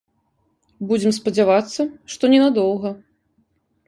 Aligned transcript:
Будзем 0.91 1.11
спадзявацца, 1.17 1.81
што 2.13 2.23
не 2.35 2.39
на 2.45 2.47
доўга. 2.57 2.89